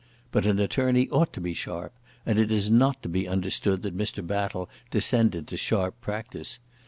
But 0.31 0.47
an 0.47 0.57
attorney 0.57 1.07
ought 1.11 1.31
to 1.33 1.39
be 1.39 1.53
sharp, 1.53 1.93
and 2.25 2.39
it 2.39 2.51
is 2.51 2.71
not 2.71 3.03
to 3.03 3.07
be 3.07 3.27
understood 3.27 3.83
that 3.83 3.95
Mr. 3.95 4.25
Battle 4.25 4.67
descended 4.89 5.47
to 5.49 5.57
sharp 5.57 6.01
practise. 6.01 6.57